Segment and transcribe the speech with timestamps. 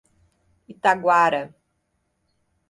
[0.73, 1.41] Itaguara